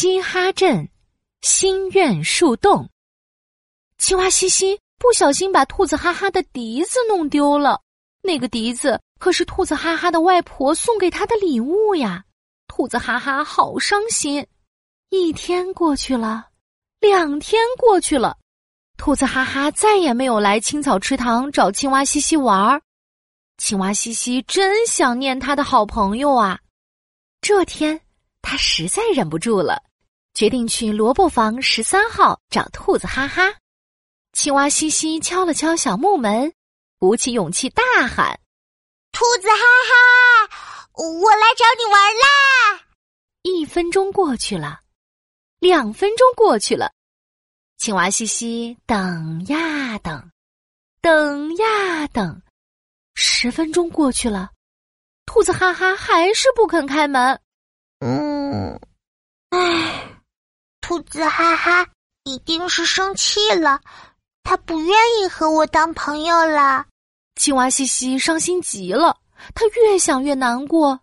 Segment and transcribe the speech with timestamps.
[0.00, 0.88] 嘻哈镇
[1.42, 2.88] 心愿树洞。
[3.98, 7.82] 青蛙西西不小心把兔子哈哈的笛子弄丢了，
[8.22, 12.24] 那个笛子可是兔子哈哈的外婆送给他的礼物呀！
[12.68, 14.46] 兔子哈哈好伤心。
[15.08, 16.46] 一天过去了，
[17.00, 18.38] 两天过去了，
[18.98, 22.80] 兔子哈哈再也没有来青草池塘找青蛙西西玩儿。
[23.56, 26.60] 青蛙西西真想念他的好朋友啊！
[27.40, 28.00] 这天。
[28.40, 29.82] 他实在忍不住了，
[30.38, 33.56] 决定去萝卜房十三号找兔子哈哈。
[34.32, 36.54] 青蛙西西敲了敲小木门，
[37.00, 38.38] 鼓起勇气大喊
[39.10, 39.64] ：“兔子哈
[40.46, 42.84] 哈，我来找你玩啦！”
[43.42, 44.78] 一分钟过去了，
[45.58, 46.92] 两分钟过去了，
[47.76, 50.30] 青蛙西西等呀等，
[51.00, 52.40] 等呀等，
[53.14, 54.52] 十分钟过去了，
[55.26, 57.40] 兔子哈哈还是不肯开门。
[57.98, 58.80] 嗯，
[59.50, 59.97] 唉，
[60.88, 61.86] 兔子哈哈
[62.24, 63.78] 一定是生气了，
[64.42, 66.86] 他不愿意和我当朋友了。
[67.36, 69.14] 青蛙西西伤心极了，
[69.54, 70.98] 他越想越难过，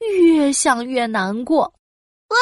[0.00, 1.72] 越想越难过。
[2.30, 2.36] 哇！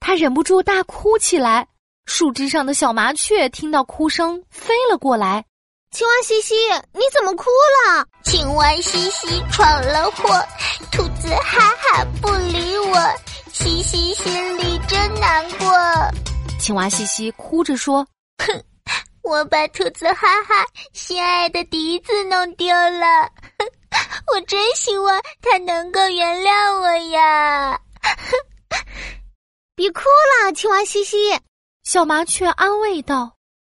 [0.00, 1.68] 他忍不住大哭起来。
[2.06, 5.44] 树枝上的小麻雀听到哭声，飞了过来。
[5.90, 6.54] 青蛙西西，
[6.92, 7.50] 你怎么哭
[7.88, 8.06] 了？
[8.22, 10.40] 青蛙西西闯了祸，
[10.92, 12.96] 兔子哈哈不理我，
[13.52, 15.68] 西西心里真难过。
[16.60, 18.06] 青蛙西西哭着说
[18.38, 18.64] ：“哼，
[19.22, 23.28] 我把兔子哈哈心爱的笛子弄丢了，
[24.32, 27.80] 我真希望他能够原谅我呀。
[29.74, 30.02] ”别哭
[30.44, 31.36] 了，青蛙西西，
[31.82, 33.32] 小麻雀安慰道。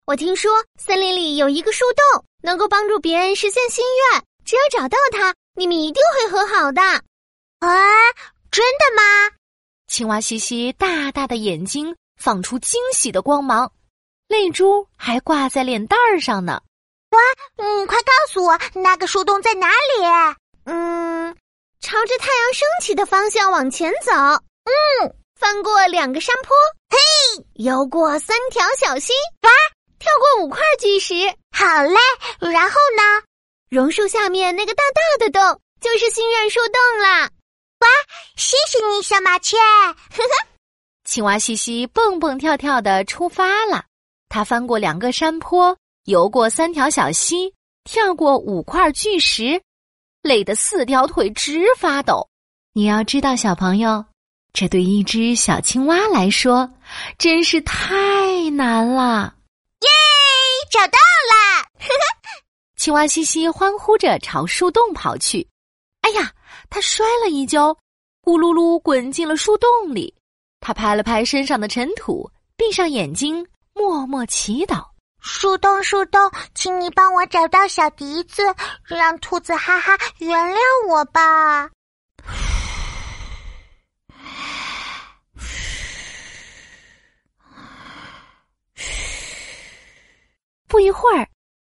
[0.05, 0.51] 我听说
[0.81, 4.23] 森林里有一个树洞，能够帮助别人实现心愿。
[4.45, 6.83] 只要找到它，你们一定会和好的。
[6.83, 7.71] 啊，
[8.51, 9.37] 真的吗？
[9.87, 13.71] 青蛙西西大大的眼睛放出惊喜的光芒，
[14.27, 16.61] 泪珠还挂在脸蛋儿上呢。
[17.11, 17.21] 哇，
[17.59, 20.37] 嗯，快告诉我那个树洞在哪里？
[20.65, 21.37] 嗯，
[21.81, 24.13] 朝着太阳升起的方向往前走。
[24.65, 26.57] 嗯，翻过两个山坡，
[26.91, 26.99] 嘿，
[27.55, 29.13] 游过三条小溪。
[29.43, 29.51] 哇！
[30.03, 31.15] 跳过五块巨石，
[31.57, 31.97] 好嘞。
[32.51, 33.23] 然后呢？
[33.71, 37.31] 榕树下面那个大大的洞就是心愿树洞了。
[37.79, 37.89] 哇，
[38.37, 39.57] 谢谢你，小麻雀。
[39.57, 40.47] 呵呵。
[41.05, 43.85] 青蛙西西蹦蹦跳跳的出发了。
[44.29, 49.63] 它翻过两个山坡，游过三条小溪，跳过五块巨石，
[50.23, 52.29] 累得四条腿直发抖。
[52.73, 54.05] 你要知道，小朋友，
[54.53, 56.71] 这对一只小青蛙来说
[57.19, 59.35] 真是太难了。
[60.73, 61.69] 找到了！
[62.77, 65.47] 青蛙西西欢呼着朝树洞跑去。
[66.01, 66.33] 哎呀，
[66.71, 67.75] 他摔了一跤，
[68.23, 70.15] 咕噜噜滚进了树洞里。
[70.61, 74.89] 他拍了拍身上的尘土，闭上眼睛，默默祈祷：
[75.21, 76.19] 树洞，树洞，
[76.55, 78.43] 请你帮我找到小笛子，
[78.87, 81.69] 让兔子哈哈原谅我吧。
[90.69, 91.27] 不一一会儿，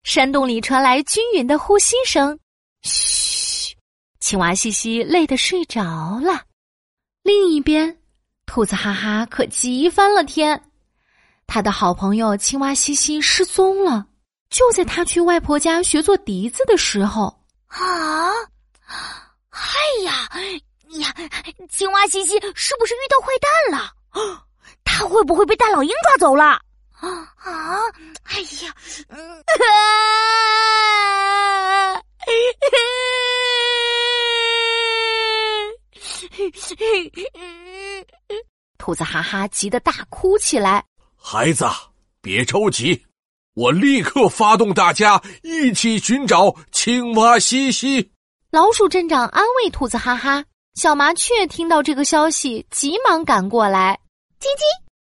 [0.03, 2.37] 山洞里传来均匀的呼吸声。
[2.83, 3.77] 嘘，
[4.19, 6.43] 青蛙西西累得睡着了。
[7.23, 7.97] 另一边，
[8.45, 10.61] 兔子哈哈可急翻了天。
[11.47, 14.05] 他的好朋友青蛙西西失踪了。
[14.51, 17.27] 就在他去外婆家学做笛子的时候，
[17.69, 18.33] 啊！
[19.51, 20.29] 哎呀
[20.99, 21.15] 呀！
[21.69, 23.93] 青蛙西西是不是遇到坏蛋了？
[24.83, 26.61] 他会不会被大老鹰抓走了？
[27.95, 28.27] 啊啊！
[28.27, 28.75] 哎呀，
[29.09, 29.45] 嗯，
[38.79, 40.85] 兔子哈哈急得大哭起来。
[41.17, 41.65] 孩子，
[42.21, 43.07] 别着急，
[43.55, 48.11] 我立刻发动大家一起寻找青蛙西西。
[48.51, 50.45] 老鼠镇长安慰兔子哈哈。
[50.75, 54.01] 小麻雀听到这个消息，急忙赶过来。
[54.41, 54.63] 叽叽。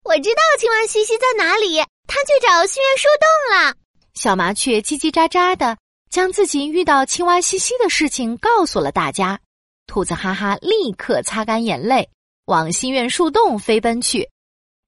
[0.05, 3.75] 我知道青蛙西西在哪里，他去找心愿树洞了。
[4.15, 5.77] 小麻雀叽叽喳喳的
[6.11, 9.41] 将自己遇到青蛙西西的事情告诉了大家。
[9.87, 12.09] 兔子哈哈立刻擦干眼泪，
[12.47, 14.31] 往心愿树洞飞奔去。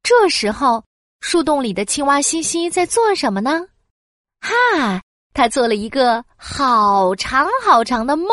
[0.03, 0.85] 这时候，
[1.21, 3.67] 树洞里的青蛙西西在做什么呢？
[4.41, 5.03] 哈，
[5.35, 8.29] 他做了一个好长好长的梦，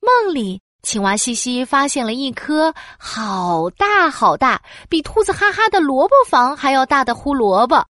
[0.00, 0.60] 梦里。
[0.82, 7.86] 青蛙西西发现了一颗好大好大，比兔子哈哈的萝卜房还要大的胡萝卜。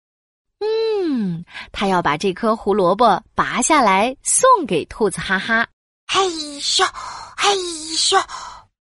[0.61, 5.67] 嗯，他要把这颗胡萝卜拔下来送给兔子哈哈。
[6.07, 6.29] 嘿
[6.61, 6.85] 咻，
[7.37, 7.55] 嘿
[7.95, 8.21] 咻，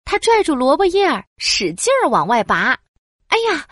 [0.05, 2.77] 他拽住萝卜叶儿，使劲儿往外拔。
[3.27, 3.65] 哎呀，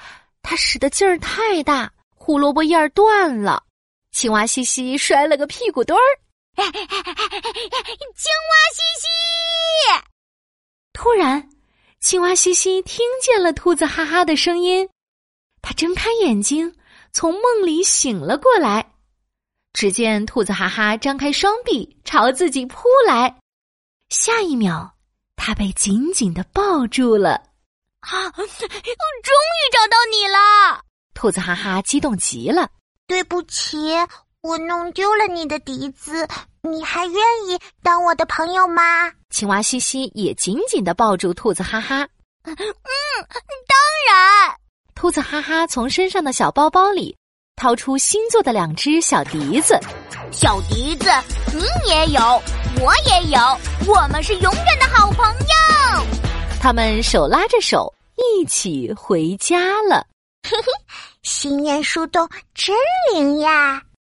[0.44, 3.64] 他使的劲儿太大，胡萝卜叶儿断了。
[4.12, 6.04] 青蛙西西摔了个屁股墩儿。
[6.56, 6.72] 青蛙
[8.74, 9.08] 西西！
[10.96, 11.50] 突然，
[12.00, 14.90] 青蛙西西听见了兔子哈哈的声音，
[15.62, 16.74] 他睁开眼睛，
[17.12, 18.94] 从梦里醒了过来。
[19.74, 23.38] 只见兔子哈哈张开双臂朝自己扑来，
[24.08, 24.96] 下一秒，
[25.36, 27.32] 他被紧紧的抱住了。
[28.00, 28.32] 啊！
[28.32, 30.82] 终于找到你了！
[31.14, 32.70] 兔子哈哈激动极了。
[33.06, 33.90] 对不起。
[34.42, 36.28] 我弄丢了你的笛子，
[36.62, 37.16] 你还愿
[37.48, 39.12] 意当我的朋友吗？
[39.36, 42.08] 青蛙西西也紧紧的抱住兔子哈哈。
[42.46, 43.76] 嗯，当
[44.08, 44.56] 然。
[44.96, 47.14] 兔子哈哈从身上的小包包里
[47.58, 49.78] 掏出新做的两只小笛子。
[50.32, 51.10] 小笛子，
[51.54, 52.22] 你也有，
[52.80, 56.06] 我也有，我们是永远的好朋友。
[56.62, 60.08] 他们手拉着手一起回家了。
[60.50, 60.72] 嘿嘿，
[61.24, 62.74] 新年树洞真
[63.14, 63.84] 灵呀！